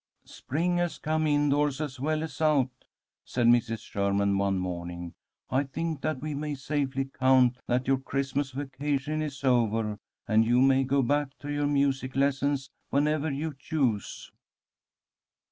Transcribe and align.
"Spring 0.25 0.77
has 0.77 0.97
come 0.97 1.27
indoors 1.27 1.79
as 1.79 1.99
well 1.99 2.23
as 2.23 2.41
out," 2.41 2.71
said 3.23 3.45
Mrs. 3.45 3.81
Sherman 3.87 4.35
one 4.35 4.57
morning. 4.57 5.13
"I 5.51 5.63
think 5.65 6.01
that 6.01 6.21
we 6.23 6.33
may 6.33 6.55
safely 6.55 7.05
count 7.05 7.57
that 7.67 7.85
your 7.87 7.99
Christmas 7.99 8.49
vacation 8.49 9.21
is 9.21 9.43
over, 9.43 9.99
and 10.27 10.43
you 10.43 10.59
may 10.59 10.85
go 10.85 11.03
back 11.03 11.37
to 11.41 11.51
your 11.51 11.67
music 11.67 12.15
lessons 12.15 12.71
whenever 12.89 13.29
you 13.31 13.53
choose." 13.59 14.31